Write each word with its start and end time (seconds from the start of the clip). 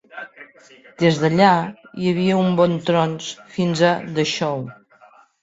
Des 1.03 1.19
d'allà, 1.23 1.49
hi 1.99 2.07
havia 2.13 2.39
un 2.47 2.57
bon 2.61 2.73
trons 2.89 3.29
fins 3.59 3.85
a 3.93 3.93
"The 4.19 4.27
Show". 4.35 4.67